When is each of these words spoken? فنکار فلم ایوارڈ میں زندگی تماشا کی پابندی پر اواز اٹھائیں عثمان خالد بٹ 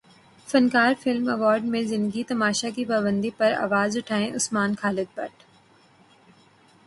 فنکار 0.47 0.93
فلم 1.01 1.27
ایوارڈ 1.29 1.65
میں 1.65 1.81
زندگی 1.83 2.23
تماشا 2.27 2.69
کی 2.75 2.85
پابندی 2.85 3.29
پر 3.37 3.53
اواز 3.57 3.97
اٹھائیں 3.97 4.33
عثمان 4.35 4.75
خالد 4.75 5.15
بٹ 5.15 5.43